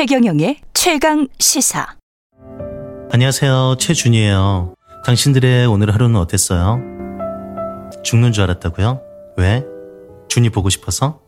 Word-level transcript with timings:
최경영의 0.00 0.56
최강 0.72 1.28
시사. 1.38 1.86
안녕하세요. 3.12 3.76
최준이에요. 3.78 4.74
당신들의 5.04 5.66
오늘 5.66 5.92
하루는 5.92 6.18
어땠어요? 6.18 6.80
죽는 8.02 8.32
줄 8.32 8.44
알았다고요? 8.44 9.02
왜? 9.36 9.62
준이 10.30 10.48
보고 10.48 10.70
싶어서? 10.70 11.20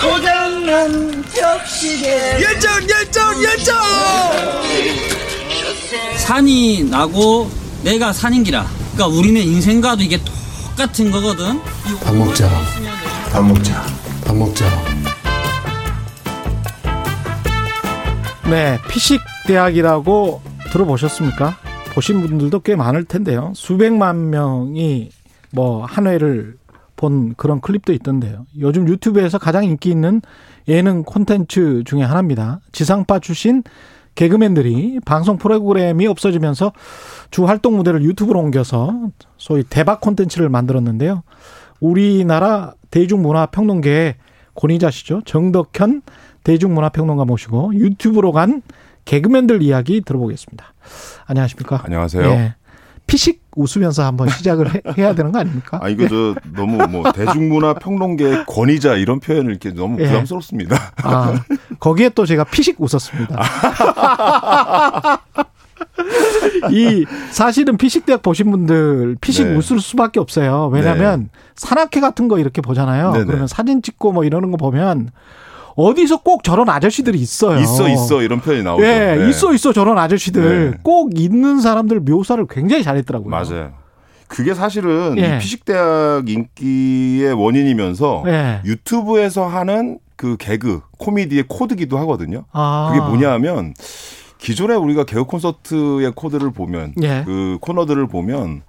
고장난 0.00 1.24
벽시계 1.34 2.40
열정 2.44 2.88
열정 2.88 3.42
열정 3.42 3.76
산이 6.16 6.84
나고 6.84 7.50
내가 7.82 8.12
산인기라. 8.12 8.68
그러니까 8.92 9.18
우리는 9.18 9.42
인생과도 9.42 10.00
이게 10.04 10.20
똑같은 10.22 11.10
거거든. 11.10 11.60
밥 12.04 12.14
먹자. 12.14 12.48
밥 13.32 13.44
먹자. 13.44 13.84
밥 14.24 14.36
먹자. 14.36 14.93
네, 18.50 18.78
피식 18.88 19.20
대학이라고 19.46 20.42
들어보셨습니까? 20.70 21.54
보신 21.94 22.20
분들도 22.20 22.60
꽤 22.60 22.76
많을 22.76 23.04
텐데요. 23.04 23.52
수백만 23.54 24.30
명이 24.30 25.10
뭐 25.52 25.86
한 25.86 26.06
회를 26.06 26.56
본 26.96 27.34
그런 27.36 27.60
클립도 27.60 27.92
있던데요. 27.94 28.46
요즘 28.58 28.86
유튜브에서 28.88 29.38
가장 29.38 29.64
인기 29.64 29.90
있는 29.90 30.20
예능 30.68 31.04
콘텐츠 31.04 31.82
중에 31.84 32.02
하나입니다. 32.02 32.60
지상파 32.72 33.20
출신 33.20 33.62
개그맨들이 34.14 35.00
방송 35.04 35.38
프로그램이 35.38 36.06
없어지면서 36.06 36.72
주 37.30 37.46
활동 37.46 37.76
무대를 37.76 38.02
유튜브로 38.02 38.38
옮겨서 38.40 38.94
소위 39.38 39.64
대박 39.64 40.00
콘텐츠를 40.00 40.48
만들었는데요. 40.48 41.22
우리나라 41.80 42.74
대중문화 42.90 43.46
평론계의 43.46 44.16
권위자시죠. 44.54 45.22
정덕현 45.24 46.02
대중문화평론가 46.44 47.24
모시고 47.24 47.74
유튜브로 47.74 48.32
간 48.32 48.62
개그맨들 49.04 49.62
이야기 49.62 50.00
들어보겠습니다. 50.02 50.72
안녕하십니까? 51.26 51.82
안녕하세요. 51.84 52.24
예. 52.24 52.54
피식 53.06 53.42
웃으면서 53.54 54.04
한번 54.04 54.28
시작을 54.30 54.74
해, 54.74 54.80
해야 54.96 55.14
되는 55.14 55.30
거 55.30 55.38
아닙니까? 55.38 55.78
아 55.82 55.88
이거 55.88 56.08
저 56.08 56.34
너무 56.54 56.78
뭐 56.88 57.12
대중문화 57.12 57.74
평론계 57.74 58.44
권위자 58.46 58.94
이런 58.94 59.20
표현을 59.20 59.50
이렇게 59.50 59.70
너무 59.70 60.00
예. 60.00 60.06
부담스럽습니다. 60.06 60.76
아, 61.02 61.34
거기에 61.80 62.08
또 62.10 62.24
제가 62.24 62.44
피식 62.44 62.80
웃었습니다. 62.80 63.38
이 66.70 67.04
사실은 67.30 67.76
피식 67.76 68.06
대학 68.06 68.22
보신 68.22 68.50
분들 68.50 69.16
피식 69.20 69.48
네. 69.48 69.56
웃을 69.56 69.80
수밖에 69.80 70.18
없어요. 70.18 70.70
왜냐하면 70.72 71.28
산악회 71.56 72.00
같은 72.00 72.28
거 72.28 72.38
이렇게 72.38 72.62
보잖아요. 72.62 73.12
네네. 73.12 73.24
그러면 73.26 73.46
사진 73.46 73.82
찍고 73.82 74.12
뭐 74.12 74.24
이러는 74.24 74.50
거 74.50 74.56
보면 74.56 75.10
어디서 75.76 76.22
꼭 76.22 76.44
저런 76.44 76.68
아저씨들이 76.68 77.18
있어요. 77.18 77.58
있어 77.60 77.88
있어 77.88 78.22
이런 78.22 78.40
표현이 78.40 78.62
나오죠. 78.62 78.84
예, 78.84 79.16
네. 79.16 79.28
있어 79.28 79.52
있어 79.54 79.72
저런 79.72 79.98
아저씨들 79.98 80.70
네. 80.70 80.78
꼭 80.82 81.18
있는 81.18 81.60
사람들 81.60 82.00
묘사를 82.00 82.44
굉장히 82.48 82.82
잘했더라고요. 82.82 83.30
맞아요. 83.30 83.72
그게 84.28 84.54
사실은 84.54 85.16
예. 85.18 85.36
이 85.36 85.38
피식대학 85.38 86.28
인기의 86.28 87.32
원인이면서 87.34 88.24
예. 88.26 88.60
유튜브에서 88.64 89.46
하는 89.46 89.98
그 90.16 90.36
개그 90.38 90.80
코미디의 90.98 91.44
코드기도 91.48 91.98
하거든요. 91.98 92.44
아. 92.52 92.90
그게 92.92 93.04
뭐냐하면 93.04 93.74
기존에 94.38 94.74
우리가 94.74 95.04
개그 95.04 95.24
콘서트의 95.24 96.12
코드를 96.14 96.52
보면 96.52 96.94
예. 97.02 97.22
그 97.24 97.58
코너들을 97.60 98.06
보면 98.06 98.62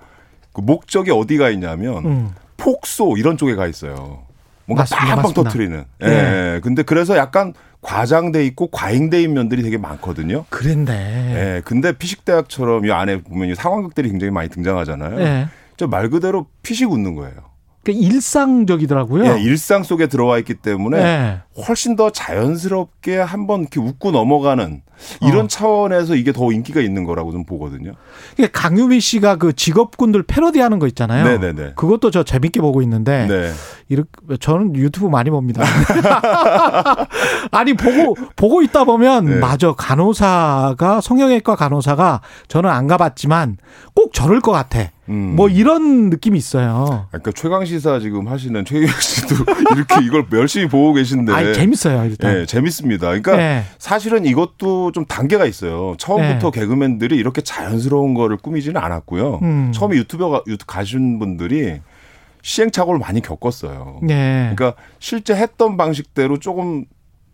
그 0.53 0.61
목적이 0.61 1.11
어디가 1.11 1.49
있냐면 1.51 2.05
음. 2.05 2.31
폭소 2.57 3.17
이런 3.17 3.37
쪽에 3.37 3.55
가 3.55 3.67
있어요. 3.67 4.24
뭔가 4.65 4.85
맞습니다. 4.89 5.21
터트리는. 5.43 5.85
예. 6.01 6.05
네. 6.05 6.55
예. 6.55 6.59
근데 6.61 6.83
그래서 6.83 7.17
약간 7.17 7.53
과장돼 7.81 8.45
있고 8.47 8.67
과잉돼 8.67 9.21
있는 9.21 9.35
면들이 9.35 9.61
되게 9.61 9.77
많거든요. 9.77 10.45
그랬네. 10.49 10.91
예. 10.93 11.61
근데 11.63 11.91
피식대학처럼 11.91 12.85
이 12.85 12.91
안에 12.91 13.21
보면 13.21 13.49
이 13.49 13.55
상황극들이 13.55 14.09
굉장히 14.09 14.31
많이 14.31 14.49
등장하잖아요. 14.49 15.19
예. 15.21 15.47
저말 15.77 16.09
그대로 16.09 16.47
피식 16.63 16.91
웃는 16.91 17.15
거예요. 17.15 17.35
그 17.85 17.91
일상적이더라고요. 17.91 19.25
예, 19.25 19.41
일상 19.41 19.83
속에 19.83 20.07
들어와 20.07 20.39
있기 20.39 20.55
때문에 20.55 20.97
예. 20.97 21.41
훨씬 21.67 21.95
더 21.95 22.09
자연스럽게 22.09 23.17
한번 23.17 23.61
이렇게 23.61 23.79
웃고 23.79 24.09
넘어가는 24.09 24.81
이런 25.21 25.45
어. 25.45 25.47
차원에서 25.47 26.15
이게 26.15 26.33
더 26.33 26.51
인기가 26.51 26.81
있는 26.81 27.03
거라고 27.03 27.31
좀 27.31 27.45
보거든요. 27.45 27.91
이게 28.33 28.47
강유미 28.47 28.99
씨가 29.01 29.35
그 29.35 29.53
직업군들 29.53 30.23
패러디하는 30.23 30.79
거 30.79 30.87
있잖아요. 30.87 31.25
네네네. 31.25 31.73
그것도 31.75 32.09
저 32.09 32.23
재밌게 32.23 32.59
보고 32.59 32.81
있는데 32.81 33.27
네. 33.27 33.51
이렇게 33.87 34.09
저는 34.39 34.75
유튜브 34.75 35.07
많이 35.07 35.29
봅니다. 35.29 35.63
아니 37.51 37.75
보고 37.75 38.15
보고 38.35 38.63
있다 38.63 38.83
보면 38.83 39.25
네. 39.25 39.35
맞아 39.35 39.73
간호사가 39.73 41.01
성형외과 41.01 41.55
간호사가 41.55 42.21
저는 42.47 42.67
안 42.67 42.87
가봤지만 42.87 43.57
꼭 43.93 44.11
저럴 44.11 44.41
것 44.41 44.51
같아. 44.51 44.89
음. 45.09 45.35
뭐 45.35 45.49
이런 45.49 46.09
느낌이 46.09 46.37
있어요. 46.37 47.07
그러니까 47.09 47.31
최강 47.35 47.65
시사 47.65 47.99
지금 47.99 48.27
하시는 48.27 48.65
최경 48.65 48.87
씨도 48.99 49.35
이렇게 49.75 50.03
이걸 50.03 50.25
열심히 50.33 50.67
보고 50.67 50.93
계신데. 50.93 51.31
아니 51.31 51.53
재밌어요 51.53 52.05
일단. 52.05 52.35
예, 52.37 52.45
재밌습니다. 52.45 53.07
그러니까 53.07 53.37
네. 53.37 53.63
사실은 53.77 54.25
이것도 54.25 54.91
좀 54.91 55.05
단계가 55.05 55.45
있어요. 55.45 55.95
처음부터 55.97 56.51
네. 56.51 56.59
개그맨들이 56.59 57.15
이렇게 57.15 57.41
자연스러운 57.41 58.13
거를 58.13 58.37
꾸미지는 58.37 58.81
않았고요. 58.81 59.39
음. 59.41 59.71
처음에 59.73 59.95
유튜버가 59.97 60.43
유튜브 60.47 60.65
가신 60.71 61.19
분들이 61.19 61.79
시행착오를 62.41 62.99
많이 62.99 63.21
겪었어요. 63.21 63.99
네. 64.03 64.51
그러니까 64.55 64.79
실제 64.99 65.35
했던 65.35 65.77
방식대로 65.77 66.39
조금 66.39 66.85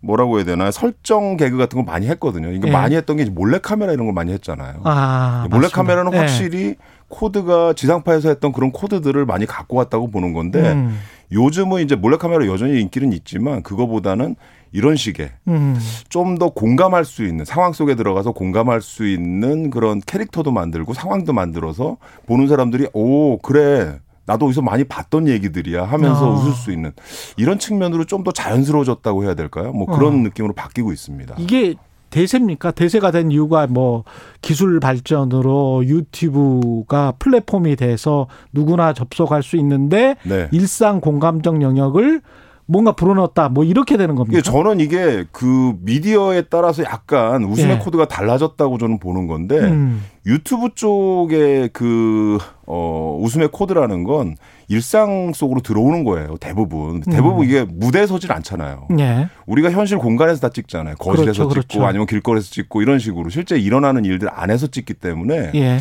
뭐라고 0.02 0.38
해야 0.38 0.44
되나 0.44 0.70
설정 0.70 1.36
개그 1.36 1.56
같은 1.56 1.78
거 1.78 1.90
많이 1.90 2.08
했거든요. 2.08 2.46
그러니까 2.46 2.66
네. 2.66 2.72
많이 2.72 2.96
했던 2.96 3.16
게 3.16 3.24
몰래 3.26 3.58
카메라 3.58 3.92
이런 3.92 4.06
걸 4.06 4.14
많이 4.14 4.32
했잖아요. 4.32 4.80
아, 4.84 5.46
몰래 5.50 5.62
맞습니다. 5.62 5.76
카메라는 5.76 6.10
네. 6.10 6.18
확실히 6.18 6.74
코드가 7.12 7.74
지상파에서 7.74 8.30
했던 8.30 8.52
그런 8.52 8.72
코드들을 8.72 9.24
많이 9.26 9.46
갖고 9.46 9.76
왔다고 9.76 10.10
보는 10.10 10.32
건데 10.32 10.72
음. 10.72 10.98
요즘은 11.30 11.82
이제 11.82 11.94
몰래 11.94 12.16
카메라 12.16 12.46
여전히 12.46 12.80
인기는 12.80 13.12
있지만 13.12 13.62
그거보다는 13.62 14.34
이런 14.72 14.96
식의 14.96 15.30
음. 15.48 15.78
좀더 16.08 16.48
공감할 16.50 17.04
수 17.04 17.24
있는 17.24 17.44
상황 17.44 17.72
속에 17.72 17.94
들어가서 17.94 18.32
공감할 18.32 18.80
수 18.80 19.06
있는 19.06 19.70
그런 19.70 20.00
캐릭터도 20.04 20.50
만들고 20.50 20.94
상황도 20.94 21.32
만들어서 21.34 21.98
보는 22.26 22.48
사람들이 22.48 22.88
오 22.94 23.38
그래 23.38 23.98
나도 24.24 24.46
어디서 24.46 24.62
많이 24.62 24.84
봤던 24.84 25.28
얘기들이야 25.28 25.84
하면서 25.84 26.24
아. 26.26 26.34
웃을 26.34 26.52
수 26.52 26.72
있는 26.72 26.92
이런 27.36 27.58
측면으로 27.58 28.04
좀 28.04 28.22
더 28.22 28.30
자연스러워졌다고 28.30 29.24
해야 29.24 29.34
될까요? 29.34 29.72
뭐 29.72 29.84
그런 29.86 30.14
어. 30.14 30.16
느낌으로 30.18 30.52
바뀌고 30.54 30.92
있습니다. 30.92 31.34
이게 31.38 31.74
대세입니까? 32.12 32.70
대세가 32.70 33.10
된 33.10 33.32
이유가 33.32 33.66
뭐 33.66 34.04
기술 34.40 34.78
발전으로 34.78 35.84
유튜브가 35.86 37.14
플랫폼이 37.18 37.74
돼서 37.74 38.28
누구나 38.52 38.92
접속할 38.92 39.42
수 39.42 39.56
있는데 39.56 40.14
네. 40.22 40.48
일상 40.52 41.00
공감적 41.00 41.62
영역을 41.62 42.20
뭔가 42.66 42.92
불어넣었다. 42.92 43.48
뭐 43.48 43.64
이렇게 43.64 43.96
되는 43.96 44.14
겁니까? 44.14 44.38
이게 44.38 44.42
저는 44.42 44.80
이게 44.80 45.24
그 45.32 45.74
미디어에 45.80 46.42
따라서 46.42 46.84
약간 46.84 47.44
웃음의 47.44 47.76
예. 47.76 47.78
코드가 47.78 48.06
달라졌다고 48.06 48.78
저는 48.78 48.98
보는 48.98 49.26
건데 49.26 49.58
음. 49.58 50.04
유튜브 50.26 50.70
쪽의 50.74 51.70
그, 51.72 52.38
어, 52.66 53.18
웃음의 53.20 53.48
코드라는 53.50 54.04
건 54.04 54.36
일상 54.72 55.32
속으로 55.34 55.60
들어오는 55.60 56.02
거예요. 56.04 56.36
대부분. 56.38 57.00
대부분 57.02 57.40
음. 57.40 57.44
이게 57.44 57.64
무대에 57.64 58.06
서 58.06 58.18
질 58.18 58.32
않잖아요. 58.32 58.88
예. 58.98 59.28
우리가 59.46 59.70
현실 59.70 59.98
공간에서 59.98 60.40
다 60.40 60.48
찍잖아요. 60.48 60.96
거실에서 60.96 61.46
그렇죠, 61.46 61.60
찍고 61.62 61.74
그렇죠. 61.74 61.86
아니면 61.86 62.06
길거리에서 62.06 62.50
찍고 62.50 62.80
이런 62.82 62.98
식으로 62.98 63.28
실제 63.30 63.56
일어나는 63.58 64.04
일들 64.04 64.28
안에서 64.32 64.68
찍기 64.68 64.94
때문에 64.94 65.50
예. 65.54 65.80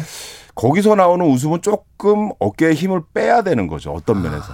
거기서 0.56 0.96
나오는 0.96 1.26
웃음은 1.26 1.62
조금 1.62 2.32
어깨에 2.40 2.74
힘을 2.74 3.02
빼야 3.14 3.42
되는 3.44 3.68
거죠. 3.68 3.92
어떤 3.94 4.22
면에서. 4.22 4.46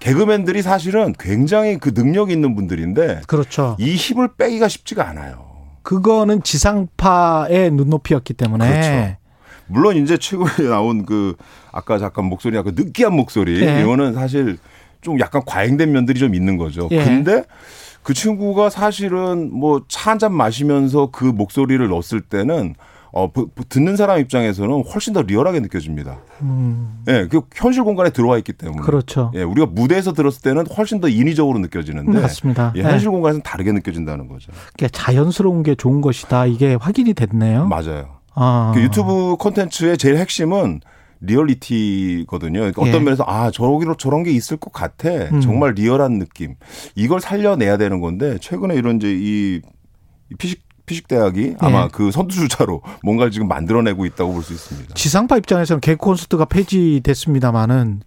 개그맨들이 0.00 0.60
사실은 0.62 1.14
굉장히 1.18 1.78
그 1.78 1.94
능력 1.94 2.30
있는 2.30 2.54
분들인데 2.54 3.22
그렇죠. 3.26 3.76
이 3.78 3.94
힘을 3.94 4.34
빼기가 4.36 4.68
쉽지가 4.68 5.08
않아요. 5.08 5.46
그거는 5.82 6.42
지상파의 6.42 7.70
눈높이였기 7.70 8.34
때문에 8.34 8.68
그렇죠. 8.68 9.16
물론 9.66 9.96
이제 9.96 10.16
최근에 10.16 10.68
나온 10.70 11.04
그 11.06 11.34
아까 11.72 11.98
잠깐 11.98 12.26
목소리 12.26 12.56
약간 12.56 12.74
느끼한 12.76 13.12
목소리 13.14 13.62
예. 13.64 13.82
이거는 13.82 14.14
사실 14.14 14.58
좀 15.00 15.18
약간 15.20 15.42
과잉된 15.46 15.90
면들이 15.92 16.18
좀 16.18 16.34
있는 16.34 16.56
거죠. 16.56 16.88
예. 16.90 17.04
근데 17.04 17.44
그 18.02 18.12
친구가 18.14 18.70
사실은 18.70 19.50
뭐 19.52 19.80
차 19.88 20.10
한 20.10 20.18
잔 20.18 20.32
마시면서 20.34 21.08
그 21.10 21.24
목소리를 21.24 21.86
넣었을 21.88 22.20
때는 22.20 22.74
어 23.16 23.30
듣는 23.68 23.96
사람 23.96 24.18
입장에서는 24.18 24.82
훨씬 24.92 25.12
더 25.12 25.22
리얼하게 25.22 25.60
느껴집니다. 25.60 26.18
예, 27.08 27.28
그 27.30 27.42
현실 27.54 27.84
공간에 27.84 28.10
들어와 28.10 28.38
있기 28.38 28.52
때문에. 28.52 28.80
음. 28.80 28.84
그렇죠. 28.84 29.30
예, 29.36 29.42
우리가 29.42 29.68
무대에서 29.70 30.12
들었을 30.12 30.42
때는 30.42 30.66
훨씬 30.66 31.00
더 31.00 31.08
인위적으로 31.08 31.58
느껴지는데 31.60 32.20
맞습니다. 32.20 32.72
예, 32.76 32.80
예. 32.80 32.84
현실 32.84 33.10
공간에서는 33.10 33.42
다르게 33.44 33.70
느껴진다는 33.72 34.26
거죠. 34.28 34.50
그게 34.72 34.88
자연스러운 34.88 35.62
게 35.62 35.74
좋은 35.76 36.00
것이다. 36.00 36.46
이게 36.46 36.74
확인이 36.74 37.14
됐네요. 37.14 37.66
맞아요. 37.68 38.16
아. 38.34 38.72
그 38.74 38.80
유튜브 38.82 39.36
콘텐츠의 39.38 39.96
제일 39.98 40.16
핵심은 40.18 40.80
리얼리티거든요. 41.20 42.58
그러니까 42.60 42.82
어떤 42.82 42.94
예. 42.94 42.98
면에서 43.00 43.24
아 43.26 43.50
저기로 43.50 43.96
저런 43.96 44.22
게 44.22 44.30
있을 44.30 44.56
것 44.56 44.72
같아. 44.72 45.08
음. 45.08 45.40
정말 45.40 45.72
리얼한 45.72 46.18
느낌. 46.18 46.54
이걸 46.94 47.20
살려내야 47.20 47.76
되는 47.76 48.00
건데 48.00 48.38
최근에 48.40 48.74
이런 48.74 48.96
이제 48.96 49.10
이이 49.12 49.60
피식 50.38 50.62
피식 50.86 51.08
대학이 51.08 51.54
아마 51.60 51.84
예. 51.84 51.88
그 51.90 52.10
선두주자로 52.10 52.82
뭔가를 53.02 53.30
지금 53.32 53.48
만들어내고 53.48 54.04
있다고 54.04 54.32
볼 54.34 54.42
수 54.42 54.52
있습니다. 54.52 54.94
지상파 54.94 55.38
입장에서는 55.38 55.80
개그 55.80 55.96
콘서트가 55.96 56.44
폐지됐습니다마는 56.44 58.02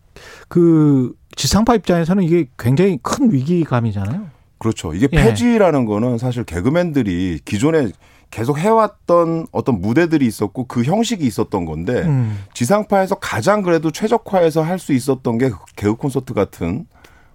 그 0.48 1.14
지상파 1.36 1.76
입장에서는 1.76 2.24
이게 2.24 2.48
굉장히 2.58 3.00
큰 3.02 3.32
위기감이잖아요. 3.32 4.28
그렇죠. 4.60 4.94
이게 4.94 5.08
예. 5.12 5.18
폐지라는 5.18 5.86
거는 5.86 6.18
사실 6.20 6.44
개그맨들이 6.44 7.40
기존에 7.46 7.90
계속 8.30 8.58
해왔던 8.58 9.48
어떤 9.52 9.82
무대들이 9.82 10.26
있었고 10.26 10.66
그 10.66 10.84
형식이 10.84 11.26
있었던 11.26 11.66
건데 11.66 12.02
음. 12.04 12.40
지상파에서 12.54 13.16
가장 13.16 13.62
그래도 13.62 13.92
최적화해서 13.92 14.62
할 14.64 14.78
수 14.78 14.94
있었던 14.94 15.38
게 15.38 15.50
개그 15.76 15.96
콘서트 15.96 16.34
같은 16.34 16.86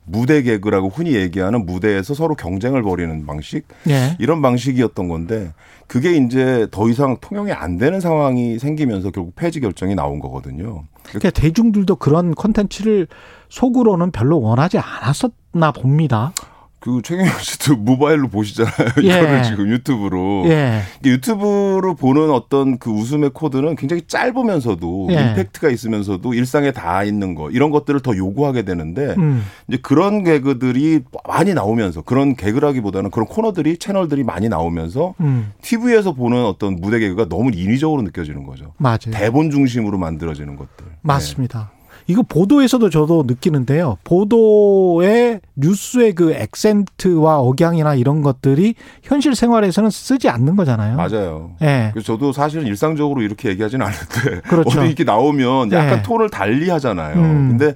무대 0.04 0.42
개그라고 0.42 0.88
흔히 0.88 1.14
얘기하는 1.14 1.64
무대에서 1.66 2.14
서로 2.14 2.34
경쟁을 2.34 2.82
벌이는 2.82 3.24
방식 3.26 3.66
예. 3.88 4.16
이런 4.18 4.42
방식이었던 4.42 5.08
건데 5.08 5.52
그게 5.86 6.12
이제 6.16 6.66
더 6.70 6.88
이상 6.88 7.16
통용이 7.20 7.52
안 7.52 7.78
되는 7.78 8.00
상황이 8.00 8.58
생기면서 8.58 9.10
결국 9.10 9.34
폐지 9.36 9.60
결정이 9.60 9.94
나온 9.94 10.18
거거든요. 10.18 10.84
그러니까 11.04 11.30
대중들도 11.30 11.96
그런 11.96 12.34
콘텐츠를 12.34 13.06
속으로는 13.48 14.10
별로 14.10 14.40
원하지 14.40 14.78
않았었나 14.78 15.72
봅니다. 15.72 16.32
그 16.82 17.00
최경영 17.00 17.38
씨도 17.38 17.76
모바일로 17.86 18.26
보시잖아요. 18.26 18.88
예. 19.04 19.06
이거를 19.06 19.42
지금 19.44 19.68
유튜브로. 19.68 20.42
예. 20.46 20.82
유튜브로 21.04 21.94
보는 21.94 22.32
어떤 22.32 22.76
그 22.78 22.90
웃음의 22.90 23.30
코드는 23.30 23.76
굉장히 23.76 24.02
짧으면서도 24.08 25.06
예. 25.12 25.14
임팩트가 25.14 25.70
있으면서도 25.70 26.34
일상에 26.34 26.72
다 26.72 27.04
있는 27.04 27.36
거 27.36 27.50
이런 27.52 27.70
것들을 27.70 28.00
더 28.00 28.16
요구하게 28.16 28.62
되는데 28.62 29.14
음. 29.16 29.44
이제 29.68 29.78
그런 29.80 30.24
개그들이 30.24 31.02
많이 31.28 31.54
나오면서 31.54 32.02
그런 32.02 32.34
개그라기보다는 32.34 33.12
그런 33.12 33.28
코너들이 33.28 33.78
채널들이 33.78 34.24
많이 34.24 34.48
나오면서 34.48 35.14
음. 35.20 35.52
TV에서 35.62 36.14
보는 36.14 36.44
어떤 36.44 36.80
무대 36.80 36.98
개그가 36.98 37.28
너무 37.28 37.52
인위적으로 37.54 38.02
느껴지는 38.02 38.42
거죠. 38.42 38.72
맞아요. 38.78 39.12
대본 39.12 39.52
중심으로 39.52 39.98
만들어지는 39.98 40.56
것들. 40.56 40.84
맞습니다. 41.02 41.70
이거 42.06 42.22
보도에서도 42.22 42.90
저도 42.90 43.24
느끼는데요. 43.26 43.96
보도의 44.04 45.40
뉴스의 45.56 46.14
그 46.14 46.32
액센트와 46.32 47.38
억양이나 47.40 47.94
이런 47.94 48.22
것들이 48.22 48.74
현실 49.02 49.34
생활에서는 49.34 49.90
쓰지 49.90 50.28
않는 50.28 50.56
거잖아요. 50.56 50.96
네. 50.96 51.08
맞아요. 51.08 51.52
예. 51.62 51.90
그래서 51.92 52.12
저도 52.14 52.32
사실은 52.32 52.66
일상적으로 52.66 53.22
이렇게 53.22 53.48
얘기하지는 53.50 53.86
않는데 53.86 54.40
그렇죠. 54.48 54.80
어디 54.80 54.88
이렇게 54.88 55.04
나오면 55.04 55.72
약간 55.72 55.96
네. 55.96 56.02
톤을 56.02 56.30
달리 56.30 56.68
하잖아요. 56.70 57.16
음. 57.16 57.48
근데 57.56 57.74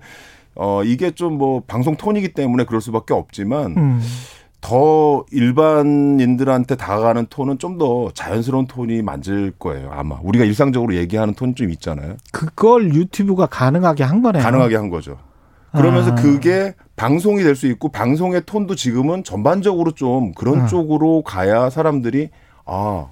어 0.54 0.82
이게 0.84 1.10
좀 1.10 1.36
뭐 1.36 1.62
방송 1.66 1.96
톤이기 1.96 2.32
때문에 2.32 2.64
그럴 2.64 2.80
수밖에 2.80 3.12
없지만 3.12 3.76
음. 3.76 4.02
더 4.66 5.24
일반인들한테 5.30 6.74
다가가는 6.76 7.26
톤은 7.30 7.58
좀 7.58 7.76
더 7.78 8.10
자연스러운 8.14 8.66
톤이 8.66 9.02
맞을 9.02 9.52
거예요. 9.58 9.90
아마 9.92 10.18
우리가 10.22 10.46
일상적으로 10.46 10.94
얘기하는 10.94 11.34
톤이 11.34 11.54
좀 11.54 11.70
있잖아요. 11.70 12.16
그걸 12.32 12.94
유튜브가 12.94 13.46
가능하게 13.46 14.02
한 14.02 14.22
거네요. 14.22 14.42
가능하게 14.42 14.76
한 14.76 14.88
거죠. 14.88 15.18
그러면서 15.72 16.12
아. 16.12 16.14
그게 16.14 16.74
방송이 16.96 17.42
될 17.42 17.54
수 17.54 17.66
있고 17.66 17.90
방송의 17.90 18.42
톤도 18.46 18.74
지금은 18.76 19.24
전반적으로 19.24 19.90
좀 19.92 20.32
그런 20.32 20.62
아. 20.62 20.66
쪽으로 20.66 21.22
가야 21.22 21.68
사람들이 21.68 22.30
아 22.64 23.08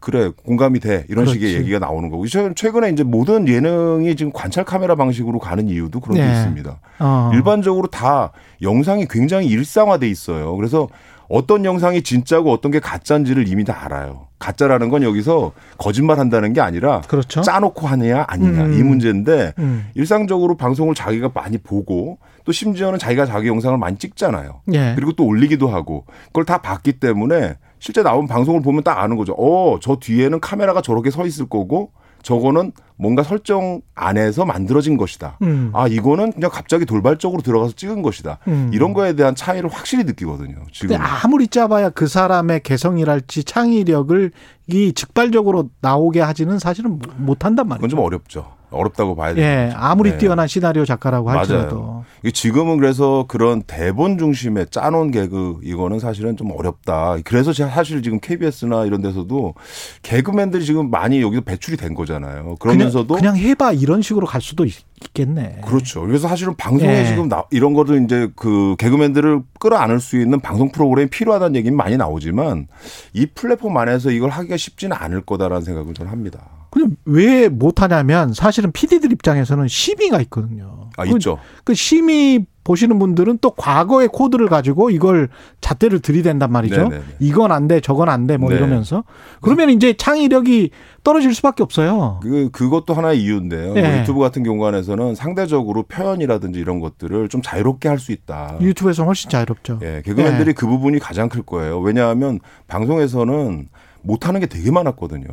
그래 0.00 0.30
공감이 0.44 0.78
돼 0.80 1.04
이런 1.08 1.24
그렇지. 1.24 1.40
식의 1.40 1.54
얘기가 1.60 1.78
나오는 1.80 2.08
거고 2.08 2.26
최- 2.26 2.52
최근에 2.54 2.90
이제 2.90 3.02
모든 3.02 3.48
예능이 3.48 4.14
지금 4.16 4.32
관찰 4.32 4.64
카메라 4.64 4.94
방식으로 4.94 5.38
가는 5.38 5.68
이유도 5.68 6.00
그런 6.00 6.16
게 6.18 6.24
네. 6.24 6.32
있습니다. 6.32 6.78
어. 7.00 7.30
일반적으로 7.34 7.88
다 7.88 8.32
영상이 8.62 9.06
굉장히 9.10 9.46
일상화돼 9.48 10.08
있어요. 10.08 10.54
그래서 10.56 10.88
어떤 11.28 11.64
영상이 11.64 12.02
진짜고 12.02 12.52
어떤 12.52 12.72
게 12.72 12.80
가짜인지를 12.80 13.48
이미 13.48 13.64
다 13.64 13.84
알아요. 13.84 14.28
가짜라는 14.38 14.88
건 14.88 15.02
여기서 15.02 15.52
거짓말 15.78 16.18
한다는 16.18 16.52
게 16.52 16.60
아니라 16.60 17.02
그렇죠. 17.02 17.42
짜놓고 17.42 17.86
하느냐 17.86 18.24
아니냐 18.28 18.64
음. 18.64 18.74
이 18.74 18.82
문제인데 18.82 19.52
음. 19.58 19.88
일상적으로 19.94 20.56
방송을 20.56 20.94
자기가 20.94 21.32
많이 21.34 21.58
보고 21.58 22.18
또 22.44 22.52
심지어는 22.52 22.98
자기가 22.98 23.26
자기 23.26 23.48
영상을 23.48 23.76
많이 23.78 23.98
찍잖아요. 23.98 24.62
예. 24.72 24.92
그리고 24.94 25.12
또 25.12 25.26
올리기도 25.26 25.68
하고 25.68 26.06
그걸 26.26 26.44
다 26.44 26.58
봤기 26.58 26.94
때문에 26.94 27.56
실제 27.80 28.02
나온 28.02 28.26
방송을 28.26 28.62
보면 28.62 28.84
딱 28.84 28.98
아는 28.98 29.16
거죠. 29.16 29.34
어, 29.34 29.78
저 29.80 29.96
뒤에는 29.96 30.40
카메라가 30.40 30.80
저렇게 30.80 31.10
서 31.10 31.26
있을 31.26 31.48
거고 31.48 31.90
저거는 32.32 32.72
뭔가 32.96 33.22
설정 33.22 33.80
안에서 33.94 34.44
만들어진 34.44 34.98
것이다. 34.98 35.38
음. 35.40 35.70
아, 35.72 35.88
이거는 35.88 36.32
그냥 36.32 36.50
갑자기 36.52 36.84
돌발적으로 36.84 37.40
들어가서 37.40 37.72
찍은 37.72 38.02
것이다. 38.02 38.38
음. 38.48 38.70
이런 38.74 38.92
거에 38.92 39.14
대한 39.14 39.34
차이를 39.34 39.70
확실히 39.72 40.04
느끼거든요. 40.04 40.56
지금. 40.70 40.94
아무리 41.00 41.48
짜봐야 41.48 41.88
그 41.88 42.06
사람의 42.06 42.60
개성이랄지 42.64 43.44
창의력을 43.44 44.30
이 44.66 44.92
즉발적으로 44.92 45.70
나오게 45.80 46.20
하지는 46.20 46.58
사실은 46.58 46.98
못- 46.98 47.08
못한단 47.16 47.66
말이에요. 47.66 47.78
그건 47.80 47.88
좀 47.88 48.00
어렵죠. 48.00 48.57
어렵다고 48.70 49.16
봐야 49.16 49.34
돼요. 49.34 49.44
예, 49.44 49.72
아무리 49.74 50.12
네. 50.12 50.18
뛰어난 50.18 50.46
시나리오 50.46 50.84
작가라고 50.84 51.30
할지라도. 51.30 52.04
지금은 52.32 52.78
그래서 52.78 53.24
그런 53.28 53.62
대본 53.62 54.18
중심의 54.18 54.66
짜놓은 54.70 55.10
개그 55.10 55.60
이거는 55.62 55.98
사실은 55.98 56.36
좀 56.36 56.50
어렵다. 56.50 57.16
그래서 57.24 57.52
사실 57.52 58.02
지금 58.02 58.20
KBS나 58.20 58.84
이런 58.84 59.00
데서도 59.00 59.54
개그맨들이 60.02 60.64
지금 60.64 60.90
많이 60.90 61.22
여기서 61.22 61.42
배출이 61.42 61.76
된 61.76 61.94
거잖아요. 61.94 62.56
그러면서도 62.56 63.14
그냥, 63.14 63.34
그냥 63.34 63.48
해봐 63.48 63.72
이런 63.72 64.02
식으로 64.02 64.26
갈 64.26 64.40
수도 64.40 64.64
있, 64.64 64.74
겠네 65.14 65.60
그렇죠. 65.64 66.00
그래서 66.02 66.28
사실은 66.28 66.54
방송에 66.56 67.00
예. 67.00 67.06
지금 67.06 67.28
나, 67.28 67.44
이런 67.50 67.72
거를 67.72 68.02
이제 68.04 68.28
그 68.36 68.74
개그맨들을 68.78 69.42
끌어안을 69.60 70.00
수 70.00 70.20
있는 70.20 70.40
방송 70.40 70.70
프로그램이 70.70 71.08
필요하다는 71.10 71.56
얘기는 71.56 71.76
많이 71.76 71.96
나오지만 71.96 72.66
이 73.12 73.26
플랫폼 73.26 73.76
안에서 73.76 74.10
이걸 74.10 74.30
하기가 74.30 74.56
쉽지는 74.56 74.96
않을 74.98 75.22
거다라는 75.22 75.62
생각을 75.62 75.94
저는 75.94 76.10
합니다. 76.10 76.57
근데 76.70 76.94
왜 77.04 77.48
못하냐면 77.48 78.32
사실은 78.34 78.72
PD들 78.72 79.12
입장에서는 79.12 79.68
심의가 79.68 80.20
있거든요. 80.22 80.90
아, 80.96 81.04
그- 81.04 81.10
있죠. 81.10 81.38
그 81.64 81.74
심의 81.74 82.46
보시는 82.64 82.98
분들은 82.98 83.38
또 83.40 83.52
과거의 83.52 84.08
코드를 84.08 84.48
가지고 84.48 84.90
이걸 84.90 85.30
잣대를 85.62 86.00
들이댄단 86.00 86.52
말이죠. 86.52 86.76
네네네. 86.90 87.02
이건 87.20 87.50
안 87.50 87.66
돼, 87.66 87.80
저건 87.80 88.10
안 88.10 88.26
돼, 88.26 88.36
뭐 88.36 88.50
네. 88.50 88.56
이러면서. 88.56 89.04
그러면 89.40 89.70
이제 89.70 89.94
창의력이 89.94 90.70
떨어질 91.02 91.34
수밖에 91.34 91.62
없어요. 91.62 92.20
그, 92.22 92.50
그것도 92.52 92.92
하나의 92.92 93.22
이유인데요. 93.22 93.74
예. 93.76 93.80
뭐 93.88 93.98
유튜브 94.00 94.20
같은 94.20 94.42
경우에는 94.42 95.14
상대적으로 95.14 95.84
표현이라든지 95.84 96.58
이런 96.60 96.80
것들을 96.80 97.30
좀 97.30 97.40
자유롭게 97.40 97.88
할 97.88 97.98
수 97.98 98.12
있다. 98.12 98.58
유튜브에서는 98.60 99.06
훨씬 99.06 99.30
자유롭죠. 99.30 99.78
예, 99.82 100.02
개그맨들이 100.04 100.52
그 100.52 100.66
부분이 100.66 100.98
가장 100.98 101.30
클 101.30 101.40
거예요. 101.40 101.80
왜냐하면 101.80 102.38
방송에서는 102.66 103.68
못하는 104.02 104.40
게 104.40 104.46
되게 104.46 104.70
많았거든요. 104.70 105.26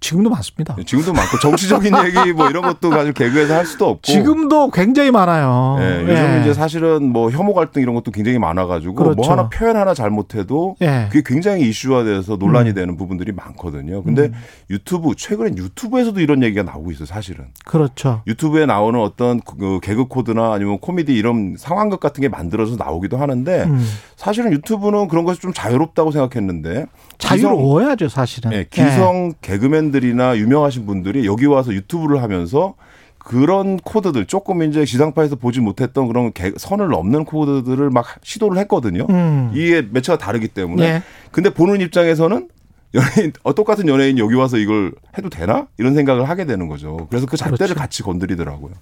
지금도 0.00 0.28
많습니다. 0.30 0.76
지금도 0.84 1.12
많고 1.12 1.38
정치적인 1.38 1.92
얘기 2.04 2.32
뭐 2.32 2.50
이런 2.50 2.62
것도 2.62 2.90
사실 2.90 3.12
개그에서 3.12 3.54
할 3.54 3.64
수도 3.64 3.88
없고. 3.88 4.02
지금도 4.02 4.70
굉장히 4.70 5.10
많아요. 5.10 5.78
예, 5.80 6.02
요즘 6.02 6.14
예. 6.14 6.40
이제 6.42 6.52
사실은 6.52 7.10
뭐 7.10 7.30
혐오 7.30 7.54
갈등 7.54 7.80
이런 7.80 7.94
것도 7.94 8.10
굉장히 8.10 8.38
많아가지고 8.38 8.94
그렇죠. 8.94 9.16
뭐 9.16 9.30
하나 9.30 9.48
표현 9.48 9.76
하나 9.76 9.94
잘못해도 9.94 10.76
예. 10.82 11.06
그게 11.10 11.22
굉장히 11.24 11.68
이슈화돼서 11.68 12.36
논란이 12.36 12.70
음. 12.70 12.74
되는 12.74 12.96
부분들이 12.96 13.32
많거든요. 13.32 14.02
근데 14.02 14.30
유튜브 14.68 15.14
최근엔 15.16 15.56
유튜브에서도 15.56 16.20
이런 16.20 16.42
얘기가 16.42 16.62
나오고 16.64 16.90
있어요. 16.92 17.06
사실은 17.06 17.46
그렇죠. 17.64 18.22
유튜브에 18.26 18.66
나오는 18.66 19.00
어떤 19.00 19.40
그 19.40 19.80
개그 19.82 20.06
코드나 20.08 20.52
아니면 20.52 20.78
코미디 20.80 21.14
이런 21.14 21.56
상황극 21.58 22.00
같은 22.00 22.20
게 22.20 22.28
만들어서 22.28 22.76
나오기도 22.76 23.16
하는데 23.16 23.62
음. 23.64 23.86
사실은 24.16 24.52
유튜브는 24.52 25.08
그런 25.08 25.24
것이 25.24 25.40
좀 25.40 25.52
자유롭다고 25.52 26.10
생각했는데 26.10 26.86
자유로워야죠, 27.18 28.08
사실은. 28.08 28.52
예, 28.52 28.66
기성 28.68 29.32
개그맨 29.40 29.92
들이나 29.94 30.36
유명하신 30.36 30.86
분들이 30.86 31.24
여기 31.26 31.46
와서 31.46 31.72
유튜브를 31.72 32.20
하면서 32.22 32.74
그런 33.18 33.78
코드들 33.78 34.26
조금 34.26 34.62
이제 34.64 34.84
지상파에서 34.84 35.36
보지 35.36 35.60
못했던 35.60 36.08
그런 36.08 36.32
개- 36.32 36.52
선을 36.56 36.88
넘는 36.88 37.24
코드들을 37.24 37.88
막 37.90 38.04
시도를 38.22 38.58
했거든요. 38.58 39.06
음. 39.08 39.50
이게 39.54 39.80
매체가 39.82 40.18
다르기 40.18 40.48
때문에. 40.48 40.84
예. 40.84 41.02
근데 41.30 41.48
보는 41.50 41.80
입장에서는 41.80 42.48
연예인 42.94 43.32
어, 43.42 43.54
똑같은 43.54 43.88
연예인 43.88 44.18
여기 44.18 44.34
와서 44.34 44.56
이걸 44.58 44.92
해도 45.16 45.28
되나 45.30 45.66
이런 45.78 45.94
생각을 45.94 46.28
하게 46.28 46.44
되는 46.44 46.68
거죠. 46.68 47.06
그래서 47.08 47.26
그 47.26 47.36
잣대를 47.36 47.56
그렇죠. 47.68 47.74
같이 47.74 48.02
건드리더라고요. 48.02 48.72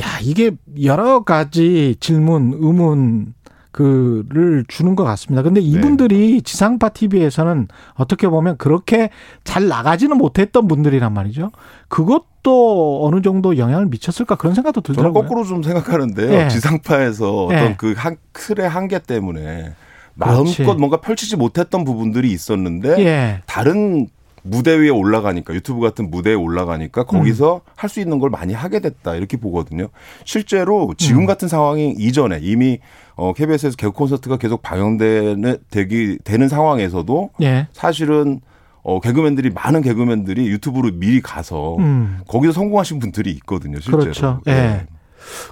야, 0.00 0.18
이게 0.22 0.52
여러 0.82 1.22
가지 1.22 1.94
질문, 2.00 2.54
의문, 2.58 3.34
그를 3.74 4.64
주는 4.68 4.94
것 4.94 5.02
같습니다. 5.02 5.42
근데 5.42 5.60
네. 5.60 5.66
이분들이 5.66 6.42
지상파 6.42 6.90
TV에서는 6.90 7.66
어떻게 7.94 8.28
보면 8.28 8.56
그렇게 8.56 9.10
잘 9.42 9.66
나가지는 9.66 10.16
못했던 10.16 10.68
분들이란 10.68 11.12
말이죠. 11.12 11.50
그것도 11.88 13.04
어느 13.04 13.20
정도 13.20 13.58
영향을 13.58 13.86
미쳤을까 13.86 14.36
그런 14.36 14.54
생각도 14.54 14.80
저는 14.80 14.94
들더라고요. 14.94 15.22
거꾸로 15.24 15.44
좀 15.44 15.64
생각하는데요. 15.64 16.32
예. 16.32 16.48
지상파에서 16.50 17.46
어떤 17.46 17.70
예. 17.70 17.74
그 17.76 17.94
한, 17.96 18.16
틀의 18.32 18.68
한계 18.68 19.00
때문에 19.00 19.72
그렇지. 20.20 20.62
마음껏 20.62 20.78
뭔가 20.78 21.00
펼치지 21.00 21.36
못했던 21.36 21.82
부분들이 21.84 22.30
있었는데 22.30 23.04
예. 23.04 23.42
다른 23.46 24.06
무대 24.46 24.78
위에 24.78 24.90
올라가니까 24.90 25.54
유튜브 25.54 25.80
같은 25.80 26.10
무대에 26.10 26.34
올라가니까 26.34 27.04
거기서 27.04 27.62
할수 27.76 28.00
있는 28.00 28.18
걸 28.18 28.28
많이 28.28 28.52
하게 28.52 28.78
됐다 28.80 29.14
이렇게 29.14 29.38
보거든요. 29.38 29.88
실제로 30.24 30.92
지금 30.98 31.24
같은 31.24 31.48
상황이 31.48 31.94
이전에 31.98 32.40
이미 32.42 32.78
어 33.16 33.32
KBS에서 33.32 33.76
개그 33.76 33.92
콘서트가 33.92 34.36
계속 34.36 34.60
방영되는 34.60 35.58
되기 35.70 36.18
되는 36.24 36.48
상황에서도 36.48 37.30
예. 37.42 37.68
사실은 37.72 38.40
어 38.82 39.00
개그맨들이 39.00 39.50
많은 39.50 39.80
개그맨들이 39.80 40.46
유튜브로 40.48 40.90
미리 40.92 41.22
가서 41.22 41.76
음. 41.78 42.18
거기서 42.28 42.52
성공하신 42.52 42.98
분들이 42.98 43.30
있거든요. 43.32 43.80
실제로. 43.80 44.02
그렇죠. 44.02 44.40
예. 44.46 44.52
네. 44.52 44.86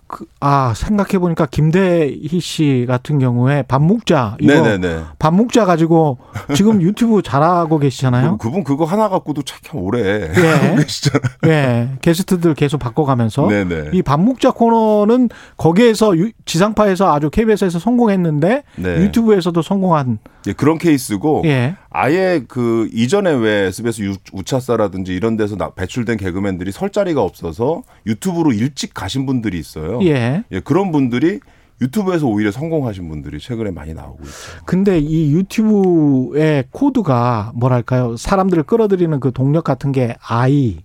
그, 0.07 0.25
아, 0.41 0.73
생각해 0.77 1.19
보니까 1.19 1.47
김대희 1.47 2.41
씨 2.41 2.85
같은 2.89 3.19
경우에 3.19 3.63
밥묵자. 3.63 4.37
이거 4.41 4.53
네네네. 4.53 5.03
밥묵자 5.19 5.65
가지고 5.65 6.19
지금 6.55 6.81
유튜브 6.83 7.23
잘하고 7.23 7.79
계시잖아요. 7.79 8.39
그분 8.39 8.65
그거 8.65 8.85
하나 8.85 9.09
갖고도 9.09 9.43
참 9.43 9.59
오래 9.75 10.01
예. 10.03 10.43
하고 10.51 10.77
계시잖아요. 10.77 11.23
예. 11.47 11.89
게스트들 12.03 12.55
계속 12.55 12.79
바꿔가면서. 12.79 13.47
네네. 13.47 13.91
이 13.93 14.03
밥묵자 14.03 14.51
코너는 14.53 15.29
거기에서 15.57 16.17
유- 16.17 16.33
지상파에서 16.45 17.13
아주 17.15 17.31
KBS에서 17.31 17.79
성공했는데 17.79 18.63
네. 18.77 18.97
유튜브에서도 19.03 19.61
성공한 19.63 20.19
예, 20.49 20.53
그런 20.53 20.77
케이스고 20.79 21.43
예. 21.45 21.77
아예 21.91 22.43
그 22.49 22.89
이전에 22.93 23.31
왜 23.33 23.67
SBS 23.69 24.03
유- 24.03 24.17
우차사라든지 24.33 25.15
이런 25.15 25.37
데서 25.37 25.57
나- 25.57 25.71
배출된 25.71 26.17
개그맨들이 26.17 26.73
설 26.73 26.91
자리가 26.91 27.23
없어서 27.23 27.83
유튜브로 28.07 28.53
일찍 28.53 28.93
가신 28.93 29.25
분들이 29.27 29.59
있어요. 29.63 30.01
예. 30.03 30.45
예, 30.51 30.61
그런 30.61 30.93
분들이 30.93 31.41
유튜브에서 31.81 32.27
오히려 32.27 32.53
성공하신 32.53 33.09
분들이 33.09 33.39
최근에 33.41 33.71
많이 33.73 33.93
나오고 33.95 34.19
있죠. 34.23 34.65
근데 34.67 34.99
이 34.99 35.33
유튜브의 35.33 36.65
코드가 36.71 37.53
뭐랄까요? 37.57 38.17
사람들을 38.17 38.63
끌어들이는 38.65 39.19
그 39.21 39.33
동력 39.33 39.65
같은 39.65 39.91
게 39.91 40.15
아이, 40.25 40.79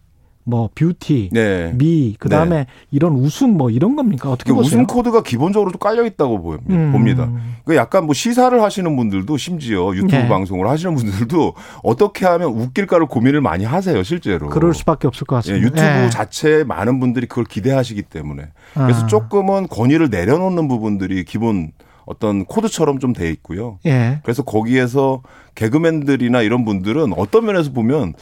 뭐 0.47 0.69
뷰티, 0.73 1.29
네. 1.33 1.73
미, 1.75 2.15
그 2.17 2.29
다음에 2.29 2.67
이런 2.89 3.13
웃음 3.15 3.57
뭐 3.57 3.69
이런 3.69 3.97
겁니까? 3.97 4.31
어떻게 4.31 4.51
그 4.51 4.55
보세요? 4.55 4.79
웃음 4.79 4.87
코드가 4.87 5.21
기본적으로 5.21 5.71
좀 5.71 5.79
깔려 5.79 6.05
있다고. 6.05 6.57
음. 6.69 6.91
봅니다. 6.93 7.29
그 7.65 7.75
약간 7.75 8.05
뭐 8.05 8.13
시사를 8.13 8.59
하시는 8.61 8.95
분들도 8.95 9.35
심지어 9.35 9.93
유튜브 9.93 10.15
네. 10.15 10.27
방송을 10.29 10.69
하시는 10.69 10.95
분들도 10.95 11.53
어떻게 11.83 12.25
하면 12.25 12.49
웃길까를 12.49 13.07
고민을 13.07 13.41
많이 13.41 13.65
하세요, 13.65 14.01
실제로. 14.03 14.47
그럴 14.47 14.73
수밖에 14.73 15.07
없을 15.07 15.27
것 15.27 15.35
예, 15.35 15.37
같습니다. 15.51 15.65
유튜브 15.67 16.05
예. 16.05 16.09
자체에 16.09 16.63
많은 16.63 17.01
분들이 17.01 17.27
그걸 17.27 17.43
기대하시기 17.43 18.03
때문에 18.03 18.47
그래서 18.73 19.03
아. 19.03 19.07
조금은 19.07 19.67
권위를 19.67 20.09
내려놓는 20.09 20.69
부분들이 20.69 21.25
기본 21.25 21.73
어떤 22.05 22.45
코드처럼 22.45 22.99
좀 22.99 23.11
돼 23.11 23.29
있고요. 23.31 23.79
예. 23.85 24.19
그래서 24.23 24.43
거기에서 24.43 25.23
개그맨들이나 25.55 26.41
이런 26.41 26.63
분들은 26.63 27.11
어떤 27.17 27.45
면에서 27.45 27.73
보면 27.73 28.13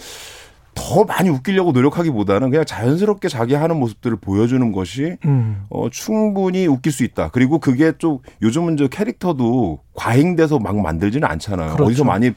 더 0.75 1.05
많이 1.05 1.29
웃기려고 1.29 1.71
노력하기보다는 1.71 2.51
그냥 2.51 2.65
자연스럽게 2.65 3.29
자기 3.29 3.55
하는 3.55 3.77
모습들을 3.77 4.17
보여주는 4.17 4.71
것이 4.71 5.17
음. 5.25 5.63
어, 5.69 5.89
충분히 5.89 6.67
웃길 6.67 6.91
수 6.91 7.03
있다. 7.03 7.29
그리고 7.29 7.59
그게 7.59 7.93
좀 7.97 8.19
요즘은 8.41 8.77
저 8.77 8.87
캐릭터도 8.87 9.79
과잉돼서 9.95 10.59
막 10.59 10.77
만들지는 10.77 11.27
않잖아요. 11.27 11.73
그렇죠. 11.73 11.85
어디서 11.85 12.03
많이 12.03 12.31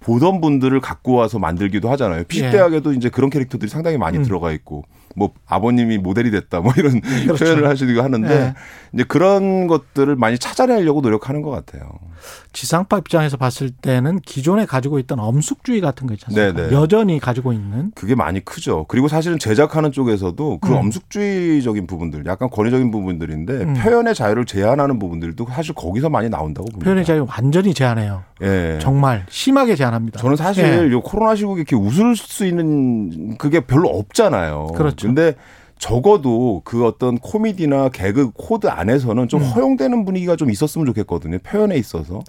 보던 0.00 0.40
분들을 0.40 0.78
갖고 0.80 1.14
와서 1.14 1.38
만들기도 1.38 1.88
하잖아요. 1.90 2.24
피식대학에도 2.24 2.92
이제 2.92 3.08
그런 3.08 3.30
캐릭터들이 3.30 3.70
상당히 3.70 3.96
많이 3.96 4.16
예. 4.16 4.20
음. 4.20 4.24
들어가 4.24 4.52
있고 4.52 4.84
뭐 5.16 5.32
아버님이 5.46 5.98
모델이 5.98 6.30
됐다 6.30 6.60
뭐 6.60 6.72
이런 6.76 7.00
그렇죠. 7.00 7.44
표현을 7.44 7.68
하시기도 7.68 8.02
하는데 8.02 8.30
예. 8.30 8.54
이제 8.92 9.04
그런 9.04 9.66
것들을 9.66 10.14
많이 10.16 10.38
찾아내려고 10.38 11.00
노력하는 11.00 11.42
것 11.42 11.50
같아요. 11.50 11.90
지상파 12.52 12.98
입장에서 12.98 13.36
봤을 13.36 13.70
때는 13.70 14.20
기존에 14.20 14.66
가지고 14.66 14.98
있던 14.98 15.18
엄숙주의 15.18 15.80
같은 15.80 16.06
거 16.06 16.14
있잖아요. 16.14 16.54
네네. 16.54 16.72
여전히 16.74 17.18
가지고 17.18 17.52
있는 17.52 17.92
그게 17.94 18.14
많이 18.14 18.44
크죠. 18.44 18.86
그리고 18.88 19.08
사실은 19.08 19.38
제작하는 19.38 19.92
쪽에서도 19.92 20.58
그 20.60 20.70
음. 20.70 20.76
엄숙주의적인 20.76 21.86
부분들, 21.86 22.24
약간 22.26 22.48
권위적인 22.50 22.90
부분들인데 22.90 23.52
음. 23.52 23.74
표현의 23.74 24.14
자유를 24.14 24.46
제한하는 24.46 24.98
부분들도 24.98 25.46
사실 25.50 25.74
거기서 25.74 26.08
많이 26.08 26.28
나온다고 26.28 26.66
봅니다. 26.66 26.84
표현의 26.84 27.04
자유 27.04 27.26
완전히 27.28 27.74
제한해요. 27.74 28.24
예. 28.42 28.78
정말 28.80 29.24
심하게 29.28 29.76
제한합니다. 29.76 30.20
저는 30.20 30.36
사실 30.36 30.64
예. 30.64 30.92
요 30.92 31.00
코로나 31.00 31.34
시국에 31.34 31.60
이렇게 31.60 31.76
웃을 31.76 32.16
수 32.16 32.44
있는 32.46 33.36
그게 33.38 33.60
별로 33.60 33.88
없잖아요. 33.88 34.68
그렇죠. 34.74 35.05
근데 35.06 35.34
적어도 35.78 36.62
그 36.64 36.86
어떤 36.86 37.18
코미디나 37.18 37.90
개그 37.90 38.30
코드 38.32 38.66
안에서는 38.66 39.24
음. 39.24 39.28
좀 39.28 39.42
허용되는 39.42 40.04
분위기가 40.04 40.36
좀 40.36 40.50
있었으면 40.50 40.86
좋겠거든요. 40.86 41.38
표현에 41.40 41.76
있어서. 41.76 42.20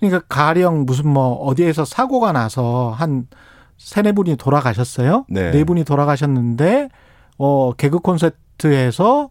그러니까 0.00 0.22
가령 0.28 0.86
무슨 0.86 1.08
뭐 1.08 1.34
어디에서 1.34 1.84
사고가 1.84 2.32
나서 2.32 2.90
한 2.90 3.28
세네 3.78 4.12
분이 4.12 4.36
돌아가셨어요. 4.36 5.24
네. 5.28 5.52
네 5.52 5.64
분이 5.64 5.84
돌아가셨는데 5.84 6.88
어 7.38 7.72
개그 7.72 8.00
콘서트에서 8.00 9.30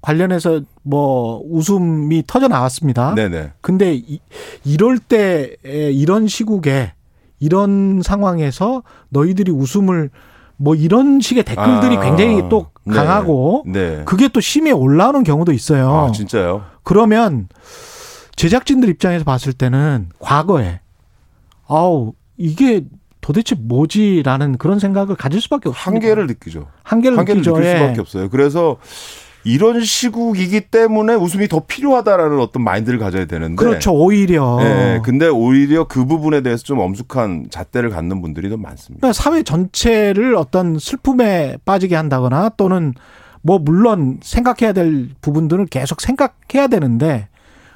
관련해서 0.00 0.62
뭐 0.82 1.42
웃음이 1.44 2.24
터져 2.26 2.48
나왔습니다. 2.48 3.14
네네. 3.14 3.52
근데 3.60 3.94
이, 3.94 4.20
이럴 4.64 4.98
때 4.98 5.56
에, 5.66 5.90
이런 5.90 6.26
시국에 6.26 6.92
이런 7.38 8.00
상황에서 8.02 8.82
너희들이 9.10 9.50
웃음을 9.50 10.10
뭐 10.62 10.74
이런 10.74 11.20
식의 11.20 11.42
댓글들이 11.44 11.96
아, 11.96 12.00
굉장히 12.00 12.46
또 12.50 12.66
네. 12.84 12.94
강하고 12.94 13.64
네. 13.66 14.02
그게 14.04 14.28
또 14.28 14.40
심에 14.40 14.70
올라오는 14.70 15.24
경우도 15.24 15.52
있어요. 15.52 15.90
아, 15.90 16.12
진짜요? 16.12 16.64
그러면 16.82 17.48
제작진들 18.36 18.90
입장에서 18.90 19.24
봤을 19.24 19.54
때는 19.54 20.10
과거에 20.18 20.80
아우 21.66 22.12
이게 22.36 22.84
도대체 23.22 23.54
뭐지라는 23.58 24.58
그런 24.58 24.78
생각을 24.78 25.16
가질 25.16 25.40
수밖에 25.40 25.70
없습니다. 25.70 26.06
한계를 26.06 26.26
느끼죠. 26.26 26.66
한계를, 26.82 27.16
한계를. 27.16 27.42
느낄 27.42 27.64
예. 27.64 27.76
수밖에 27.78 28.00
없어요. 28.02 28.28
그래서 28.28 28.76
이런 29.44 29.82
시국이기 29.82 30.62
때문에 30.62 31.14
웃음이 31.14 31.48
더 31.48 31.60
필요하다라는 31.60 32.40
어떤 32.40 32.62
마인드를 32.62 32.98
가져야 32.98 33.24
되는데. 33.24 33.56
그렇죠. 33.56 33.92
오히려 33.92 34.58
네, 34.60 35.00
근데 35.02 35.28
오히려 35.28 35.84
그 35.84 36.04
부분에 36.04 36.42
대해서 36.42 36.62
좀 36.62 36.78
엄숙한 36.78 37.46
잣대를 37.50 37.90
갖는 37.90 38.20
분들이 38.20 38.50
더 38.50 38.56
많습니다. 38.56 39.00
그러니까 39.00 39.12
사회 39.12 39.42
전체를 39.42 40.34
어떤 40.36 40.78
슬픔에 40.78 41.56
빠지게 41.64 41.96
한다거나 41.96 42.50
또는 42.56 42.94
뭐 43.42 43.58
물론 43.58 44.20
생각해야 44.22 44.72
될 44.72 45.08
부분들은 45.22 45.66
계속 45.66 46.00
생각해야 46.00 46.66
되는데 46.68 47.28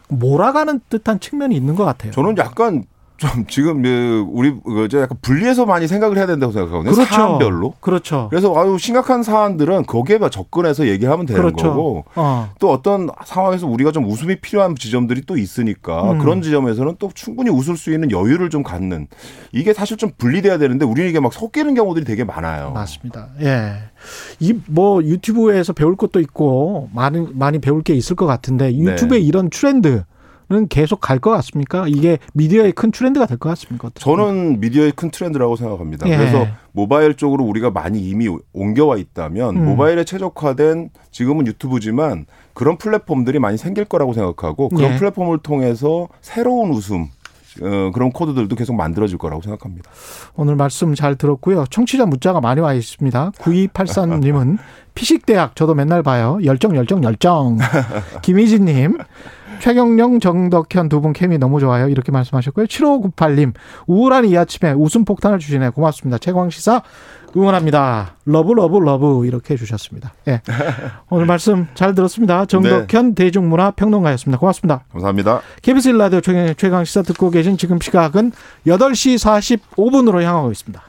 몰아가는 0.09 0.81
듯한 0.91 1.21
측면이 1.21 1.57
있는 1.57 1.75
것 1.75 1.85
같아요. 1.85 2.13
저는 2.13 2.37
약간 2.39 2.85
좀 3.17 3.47
지금 3.47 3.83
그 3.83 4.27
우리 4.29 4.53
그저 4.61 5.01
약간 5.01 5.17
분리해서 5.23 5.67
많이 5.67 5.87
생각을 5.87 6.17
해야 6.17 6.27
된다고 6.27 6.53
생각하거든요. 6.53 6.93
그렇죠. 6.95 7.11
사안별로. 7.15 7.75
그렇죠. 7.81 8.27
그래서 8.29 8.53
아유 8.57 8.77
심각한 8.79 9.23
사안들은 9.23 9.85
거기에 9.87 10.19
접근해서 10.31 10.89
얘기하면 10.89 11.27
되는 11.27 11.41
그렇죠. 11.41 11.69
거고 11.69 12.05
어. 12.17 12.51
또 12.59 12.73
어떤 12.73 13.09
상황에서 13.25 13.67
우리가 13.67 13.93
좀 13.93 14.05
웃음이 14.07 14.41
필요한 14.41 14.75
지점들이 14.75 15.23
또 15.27 15.37
있으니까 15.37 16.13
음. 16.13 16.19
그런 16.19 16.43
지점에서는 16.43 16.97
또 16.99 17.11
충분히 17.15 17.51
웃을 17.51 17.77
수 17.77 17.93
있는 17.93 18.11
여유를 18.11 18.51
좀 18.51 18.63
갖는 18.63 19.07
이게 19.53 19.73
사실 19.73 19.97
좀 19.97 20.11
분리돼야 20.19 20.59
되는데 20.59 20.85
우리는 20.85 21.09
이게 21.09 21.21
막 21.21 21.33
섞이는 21.33 21.75
경우들이 21.75 22.05
되게 22.05 22.25
많아요. 22.25 22.73
맞습니다. 22.73 23.29
예. 23.41 23.75
이 24.41 24.55
뭐 24.67 25.03
유튜브에서 25.03 25.73
배울 25.73 25.97
것도 25.97 26.21
있고 26.21 26.89
많이 26.93 27.27
많이 27.33 27.59
배울 27.59 27.83
게 27.83 27.95
있을 27.95 28.17
것 28.17 28.27
같은데 28.27 28.77
유튜브의 28.77 29.21
네. 29.21 29.27
이런 29.27 29.51
트렌드 29.51 30.05
는 30.51 30.69
계속 30.69 31.01
갈 31.01 31.19
것 31.21 31.31
같습니까? 31.31 31.87
이게 31.89 32.19
미디어의 32.35 32.73
큰 32.73 32.91
트렌드가 32.91 33.25
될 33.25 33.39
것 33.39 33.49
같습니까? 33.51 33.91
저는 33.95 34.61
미디어의 34.61 34.93
큰 34.93 35.11
트렌드라고 35.11 35.57
생각합니다. 35.57 36.07
예. 36.09 36.17
그래서 36.19 36.47
모바일 36.73 37.15
쪽으로 37.15 37.45
우리가 37.45 37.71
많이 37.71 38.01
이미 38.01 38.29
옮겨와 38.53 38.99
있다면 38.99 39.57
음. 39.57 39.65
모바일에 39.65 40.05
최적화된 40.05 40.91
지금은 41.11 41.47
유튜브지만 41.47 42.27
그런 42.53 42.77
플랫폼들이 42.77 43.39
많이 43.39 43.57
생길 43.57 43.87
거라고 43.87 44.13
생각하고 44.13 44.69
그런 44.69 44.93
예. 44.93 44.97
플랫폼을 44.99 45.39
통해서 45.39 46.09
새로운 46.21 46.71
웃음 46.73 47.07
어, 47.63 47.91
그런 47.95 48.11
코드들도 48.11 48.55
계속 48.57 48.75
만들어질 48.75 49.17
거라고 49.17 49.41
생각합니다. 49.41 49.89
오늘 50.35 50.57
말씀 50.57 50.95
잘 50.95 51.15
들었고요. 51.17 51.65
청취자 51.71 52.05
문자가 52.05 52.41
많이 52.41 52.61
와 52.61 52.75
있습니다. 52.75 53.31
9283님은 53.39 54.59
피식대학 54.95 55.57
저도 55.57 55.75
맨날 55.75 56.03
봐요. 56.03 56.39
열정 56.45 56.77
열정 56.77 57.03
열정. 57.05 57.59
김희진님 58.23 58.99
최경영 59.61 60.21
정덕현 60.21 60.89
두 60.89 61.01
분 61.01 61.13
케미 61.13 61.39
너무 61.39 61.61
좋아요. 61.61 61.89
이렇게 61.89 62.13
말씀하셨고요. 62.13 62.67
7598님 62.67 63.53
우울한 63.87 64.25
이 64.27 64.37
아침에 64.37 64.73
웃음 64.73 65.05
폭탄을 65.05 65.39
주시네. 65.39 65.71
고맙습니다. 65.71 66.19
최강시사 66.19 66.83
응원합니다. 67.37 68.15
love 68.27 68.53
love 68.55 68.79
love 68.79 69.27
이렇게 69.27 69.55
해주셨습니다. 69.55 70.15
예. 70.29 70.41
오늘 71.11 71.27
말씀 71.27 71.67
잘 71.75 71.95
들었습니다. 71.95 72.45
정덕현 72.47 73.15
대중문화 73.17 73.73
평론가였습니다. 73.73 74.39
고맙습니다. 74.39 74.85
감사합니다. 74.93 75.41
KBS 75.63 75.93
1라디오 75.93 76.57
최강 76.57 76.85
시사 76.85 77.03
듣고 77.03 77.31
계신 77.31 77.57
지금 77.57 77.81
시각은 77.81 78.33
8시 78.67 79.17
45분으로 79.77 80.23
향하고 80.23 80.53
있습니다. 80.53 80.81